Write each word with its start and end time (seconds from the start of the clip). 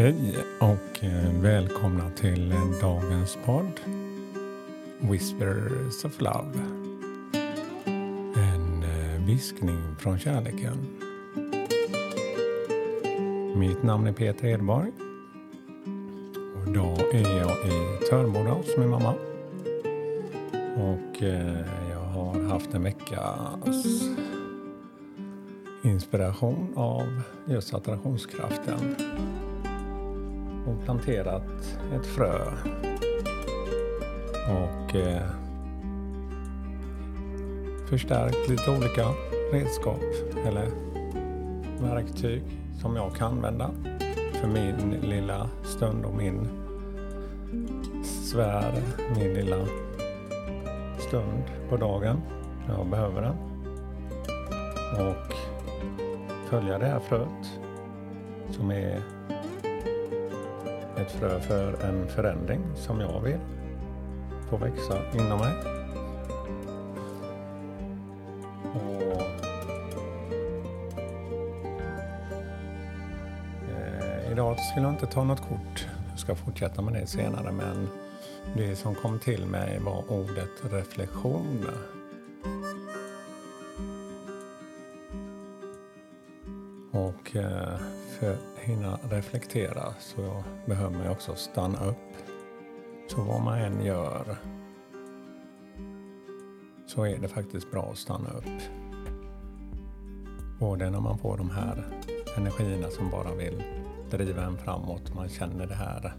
Hej 0.00 0.36
och 0.58 1.04
eh, 1.04 1.40
välkomna 1.40 2.10
till 2.10 2.54
dagens 2.80 3.38
podd 3.44 3.80
Whispers 4.98 6.04
of 6.04 6.20
Love. 6.20 6.58
En 8.36 8.82
eh, 8.82 9.26
viskning 9.26 9.96
från 9.98 10.18
kärleken. 10.18 10.76
Mitt 13.56 13.82
namn 13.82 14.06
är 14.06 14.12
Peter 14.12 14.48
Edborg. 14.48 14.92
Och 16.56 16.68
idag 16.70 17.14
är 17.14 17.38
jag 17.38 17.50
i 17.50 18.04
Törnboda 18.10 18.50
hos 18.50 18.76
min 18.78 18.88
mamma. 18.88 19.14
Och 20.76 21.22
eh, 21.22 21.64
jag 21.90 22.04
har 22.04 22.42
haft 22.42 22.74
en 22.74 22.82
veckas 22.82 23.84
inspiration 25.82 26.72
av 26.76 27.22
just 27.46 27.74
attraktionskraften 27.74 28.96
och 30.70 30.84
planterat 30.84 31.78
ett 31.94 32.06
frö. 32.06 32.38
Och 34.48 34.96
eh, 34.96 35.22
förstärkt 37.86 38.48
lite 38.48 38.70
olika 38.70 39.08
redskap 39.52 40.02
eller 40.46 40.68
verktyg 41.80 42.42
som 42.80 42.96
jag 42.96 43.14
kan 43.14 43.32
använda 43.32 43.70
för 44.32 44.48
min 44.48 45.00
lilla 45.02 45.48
stund 45.64 46.04
och 46.04 46.14
min 46.14 46.48
svär, 48.04 48.82
min 49.16 49.34
lilla 49.34 49.56
stund 50.98 51.42
på 51.68 51.76
dagen 51.76 52.20
när 52.68 52.74
jag 52.74 52.86
behöver 52.86 53.22
den. 53.22 53.36
Och 55.06 55.34
följa 56.48 56.78
det 56.78 56.86
här 56.86 57.00
fröet 57.00 57.60
som 58.50 58.70
är 58.70 59.02
ett 61.00 61.10
frö 61.12 61.40
för 61.40 61.84
en 61.84 62.08
förändring 62.08 62.60
som 62.76 63.00
jag 63.00 63.20
vill 63.20 63.38
få 64.50 64.56
växa 64.56 64.98
inom 65.14 65.38
mig. 65.38 65.54
Och, 68.74 69.22
eh, 73.70 74.32
idag 74.32 74.58
skulle 74.58 74.86
jag 74.86 74.94
inte 74.94 75.06
ta 75.06 75.24
något 75.24 75.40
kort. 75.40 75.86
Jag 76.10 76.18
ska 76.18 76.34
fortsätta 76.34 76.82
med 76.82 76.94
det 76.94 77.06
senare 77.06 77.52
men 77.52 77.88
det 78.56 78.76
som 78.76 78.94
kom 78.94 79.18
till 79.18 79.46
mig 79.46 79.78
var 79.80 80.12
ordet 80.12 80.72
reflektion. 80.72 81.66
Och 86.92 87.36
eh, 87.36 87.80
för 88.20 88.32
att 88.32 88.58
hinna 88.58 88.98
reflektera 89.10 89.94
så 89.98 90.44
behöver 90.66 90.98
man 90.98 91.08
också 91.08 91.34
stanna 91.34 91.84
upp. 91.84 91.96
Så 93.08 93.22
vad 93.22 93.40
man 93.40 93.58
än 93.58 93.84
gör 93.84 94.36
så 96.86 97.04
är 97.04 97.18
det 97.18 97.28
faktiskt 97.28 97.70
bra 97.70 97.88
att 97.90 97.98
stanna 97.98 98.30
upp. 98.30 98.62
Både 100.58 100.90
när 100.90 101.00
man 101.00 101.18
får 101.18 101.36
de 101.36 101.50
här 101.50 101.84
energierna 102.36 102.90
som 102.90 103.10
bara 103.10 103.34
vill 103.34 103.62
driva 104.10 104.42
en 104.42 104.58
framåt, 104.58 105.14
man 105.14 105.28
känner 105.28 105.66
det 105.66 105.74
här 105.74 106.12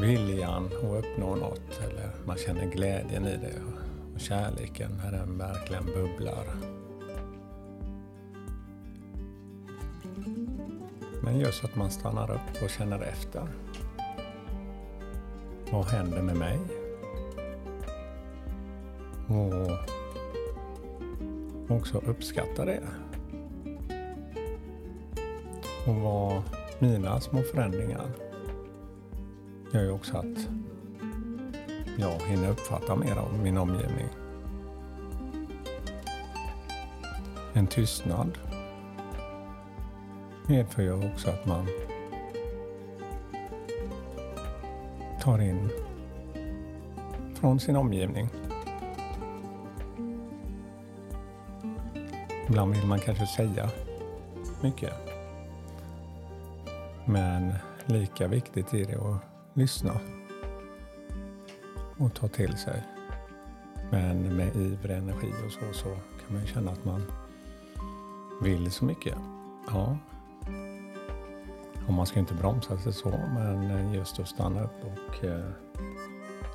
viljan 0.00 0.66
att 0.66 1.04
uppnå 1.04 1.34
något 1.34 1.80
eller 1.84 2.10
man 2.26 2.36
känner 2.36 2.66
glädjen 2.66 3.26
i 3.26 3.36
det 3.36 3.54
och 4.14 4.20
kärleken 4.20 4.90
när 5.04 5.12
den 5.12 5.38
verkligen 5.38 5.84
bubblar. 5.86 6.79
Men 11.30 11.40
just 11.40 11.64
att 11.64 11.76
man 11.76 11.90
stannar 11.90 12.30
upp 12.30 12.62
och 12.62 12.70
känner 12.70 13.02
efter. 13.02 13.48
Vad 15.72 15.84
händer 15.84 16.22
med 16.22 16.36
mig? 16.36 16.58
Och 19.28 19.70
också 21.76 21.98
uppskatta 21.98 22.64
det. 22.64 22.82
Och 25.86 25.94
vad 25.94 26.42
mina 26.78 27.20
små 27.20 27.42
förändringar 27.42 28.06
gör 29.72 29.82
ju 29.82 29.90
också 29.90 30.16
att 30.16 30.48
jag 31.98 32.20
hinner 32.28 32.50
uppfatta 32.50 32.96
mer 32.96 33.16
av 33.16 33.38
min 33.42 33.56
omgivning. 33.56 34.08
En 37.52 37.66
tystnad 37.66 38.38
medför 40.50 40.82
ju 40.82 41.12
också 41.12 41.30
att 41.30 41.46
man 41.46 41.66
tar 45.20 45.38
in 45.38 45.70
från 47.34 47.60
sin 47.60 47.76
omgivning. 47.76 48.28
Ibland 52.48 52.74
vill 52.74 52.86
man 52.86 52.98
kanske 52.98 53.26
säga 53.26 53.70
mycket. 54.62 54.92
Men 57.04 57.52
lika 57.86 58.28
viktigt 58.28 58.74
är 58.74 58.84
det 58.84 58.96
att 58.96 59.22
lyssna 59.54 60.00
och 61.98 62.14
ta 62.14 62.28
till 62.28 62.56
sig. 62.56 62.82
Men 63.90 64.36
med 64.36 64.56
iver 64.56 64.88
energi 64.88 65.32
och 65.46 65.52
så, 65.52 65.72
så 65.72 65.88
kan 65.88 66.34
man 66.34 66.40
ju 66.40 66.46
känna 66.46 66.70
att 66.70 66.84
man 66.84 67.02
vill 68.42 68.70
så 68.70 68.84
mycket. 68.84 69.14
Ja, 69.68 69.96
och 71.90 71.96
man 71.96 72.06
ska 72.06 72.18
inte 72.18 72.34
bromsa 72.34 72.78
sig 72.78 72.92
så, 72.92 73.08
men 73.08 73.70
eh, 73.70 73.94
just 73.94 74.20
att 74.20 74.28
stanna 74.28 74.64
upp 74.64 74.84
och 74.84 75.24
eh, 75.24 75.50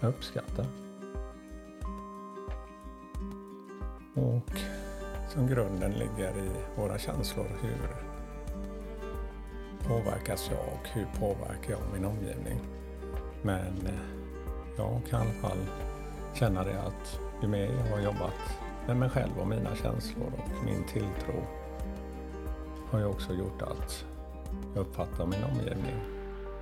uppskatta. 0.00 0.66
Och 4.14 4.60
som 5.28 5.46
grunden 5.46 5.92
ligger 5.92 6.38
i 6.38 6.50
våra 6.76 6.98
känslor. 6.98 7.46
Hur 7.62 7.96
påverkas 9.88 10.50
jag 10.50 10.60
och 10.60 10.88
hur 10.88 11.06
påverkar 11.20 11.70
jag 11.70 11.80
min 11.92 12.04
omgivning? 12.04 12.60
Men 13.42 13.86
eh, 13.86 13.92
jag 14.76 15.00
kan 15.10 15.20
i 15.20 15.24
alla 15.24 15.48
fall 15.48 15.66
känna 16.34 16.64
det 16.64 16.82
att 16.82 17.20
ju 17.42 17.48
mer 17.48 17.64
jag 17.64 17.96
har 17.96 18.00
jobbat 18.02 18.58
med 18.86 18.96
mig 18.96 19.10
själv 19.10 19.38
och 19.40 19.48
mina 19.48 19.76
känslor 19.76 20.32
och 20.36 20.64
min 20.64 20.84
tilltro 20.84 21.42
har 22.90 22.98
ju 22.98 23.04
också 23.04 23.32
gjort 23.32 23.62
att 23.62 24.04
jag 24.74 24.80
uppfattar 24.80 25.26
min 25.26 25.44
omgivning 25.44 25.94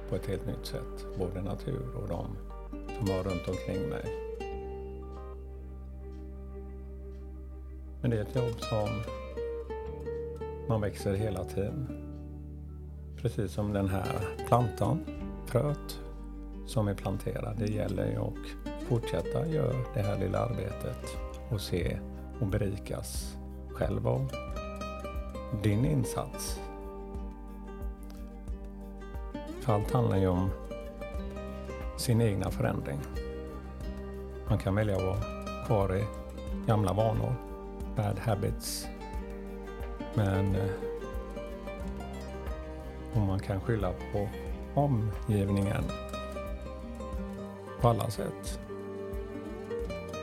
på 0.09 0.17
ett 0.17 0.27
helt 0.27 0.47
nytt 0.47 0.67
sätt. 0.67 1.07
Både 1.19 1.43
natur 1.43 1.97
och 1.97 2.09
de 2.09 2.37
som 2.99 3.07
var 3.07 3.23
runt 3.23 3.49
omkring 3.49 3.89
mig. 3.89 4.05
Men 8.01 8.11
det 8.11 8.17
är 8.17 8.23
ett 8.23 8.37
jobb 8.37 8.61
som 8.61 8.89
man 10.69 10.81
växer 10.81 11.15
hela 11.15 11.45
tiden. 11.45 12.05
Precis 13.17 13.53
som 13.53 13.73
den 13.73 13.89
här 13.89 14.37
plantan, 14.49 15.05
fröet 15.47 16.01
som 16.67 16.89
är 16.89 16.95
planterad. 16.95 17.57
Det 17.59 17.73
gäller 17.73 18.07
ju 18.07 18.17
att 18.17 18.79
fortsätta 18.89 19.47
göra 19.47 19.77
det 19.95 20.01
här 20.01 20.19
lilla 20.19 20.39
arbetet 20.39 21.17
och 21.51 21.61
se 21.61 21.99
och 22.41 22.47
berikas 22.47 23.37
själv 23.75 24.09
av 24.09 24.33
din 25.63 25.84
insats 25.84 26.61
allt 29.68 29.92
handlar 29.92 30.16
ju 30.16 30.28
om 30.28 30.50
sin 31.97 32.20
egna 32.20 32.50
förändring. 32.50 32.98
Man 34.48 34.59
kan 34.59 34.74
välja 34.74 34.97
att 34.97 35.03
vara 35.03 35.20
kvar 35.66 35.97
i 35.97 36.04
gamla 36.66 36.92
vanor, 36.92 37.34
bad 37.97 38.18
habits. 38.18 38.88
Men 40.15 40.54
eh, 40.54 40.70
om 43.15 43.26
man 43.26 43.38
kan 43.38 43.60
skylla 43.60 43.92
på 44.12 44.28
omgivningen 44.74 45.84
på 47.80 47.88
alla 47.88 48.10
sätt. 48.10 48.60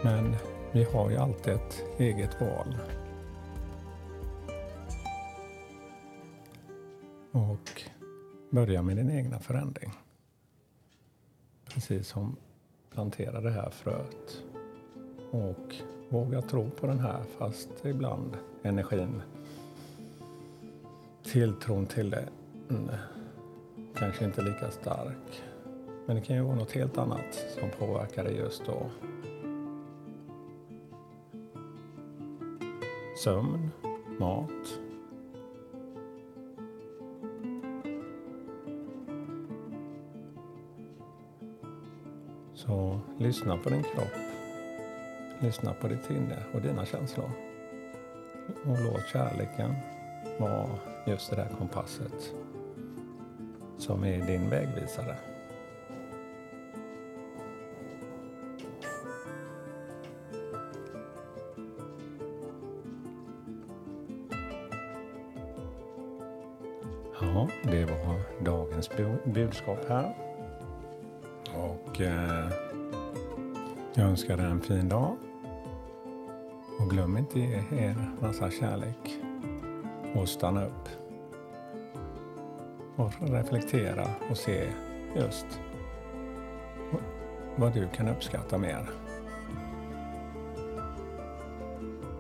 Men 0.04 0.36
vi 0.72 0.84
har 0.84 1.10
ju 1.10 1.18
alltid 1.18 1.54
ett 1.54 1.84
eget 1.98 2.42
val. 2.42 2.78
Och 7.32 7.82
Börja 8.50 8.82
med 8.82 8.98
din 8.98 9.10
egna 9.10 9.40
förändring. 9.40 9.92
Precis 11.66 12.08
som 12.08 12.38
plantera 12.96 13.42
det 13.42 13.52
här 13.52 13.70
fröet. 13.70 14.44
Och 15.32 15.76
våga 16.10 16.42
tro 16.42 16.70
på 16.70 16.88
den 16.88 17.00
här 17.00 17.24
fast 17.38 17.70
ibland 17.86 18.38
energin, 18.64 19.22
tilltron 21.24 21.86
till 21.86 22.10
det 22.10 22.30
mm, 22.70 22.90
kanske 23.96 24.26
inte 24.26 24.42
lika 24.42 24.72
stark. 24.72 25.44
Men 26.06 26.16
det 26.16 26.22
kan 26.22 26.36
ju 26.36 26.42
vara 26.42 26.56
något 26.56 26.72
helt 26.72 26.98
annat 26.98 27.46
som 27.60 27.70
påverkar 27.80 28.24
dig 28.24 28.36
just 28.36 28.66
då. 28.66 28.90
Sömn, 33.24 33.72
mat, 34.20 34.80
Så 42.56 43.00
lyssna 43.18 43.58
på 43.58 43.70
din 43.70 43.84
kropp. 43.84 44.16
Lyssna 45.40 45.74
på 45.74 45.88
ditt 45.88 46.10
inre 46.10 46.44
och 46.54 46.62
dina 46.62 46.86
känslor. 46.86 47.32
Och 48.66 48.78
låt 48.84 49.08
kärleken 49.08 49.76
vara 50.40 50.70
just 51.08 51.30
det 51.30 51.36
där 51.36 51.50
kompasset 51.58 52.34
som 53.78 54.04
är 54.04 54.26
din 54.26 54.50
vägvisare. 54.50 55.16
Ja, 67.22 67.48
det 67.64 67.86
var 67.86 68.44
dagens 68.44 68.90
budskap 69.26 69.80
här. 69.90 70.25
Och 71.96 72.02
eh, 72.02 72.50
jag 73.94 74.06
önskar 74.06 74.38
dig 74.38 74.46
en 74.46 74.62
fin 74.62 74.90
dag. 74.90 75.18
Och 76.80 76.90
glöm 76.90 77.18
inte 77.18 77.40
ge 77.40 77.64
er 77.72 78.12
massa 78.22 78.52
kärlek. 78.52 79.20
Och 80.16 80.30
stanna 80.30 80.66
upp. 80.66 80.90
Och 82.96 83.12
reflektera 83.22 84.08
och 84.30 84.38
se 84.38 84.68
just 85.16 85.46
vad 87.56 87.74
du 87.74 87.88
kan 87.88 88.08
uppskatta 88.08 88.58
mer. 88.58 88.90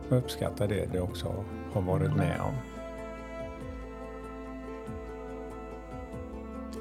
Uppskatta 0.09 0.67
det 0.67 0.91
du 0.91 0.99
också 0.99 1.45
har 1.73 1.81
varit 1.81 2.15
med 2.15 2.41
om. 2.41 2.53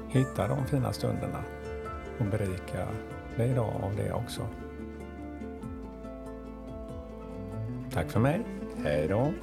Hitta 0.09 0.47
de 0.47 0.65
fina 0.65 0.93
stunderna 0.93 1.43
och 2.19 2.25
berika 2.25 2.87
dig 3.37 3.49
idag 3.49 3.73
av 3.83 3.95
det 3.95 4.11
också. 4.11 4.47
Tack 7.93 8.11
för 8.11 8.19
mig. 8.19 8.41
Hej 8.83 9.07
då. 9.07 9.33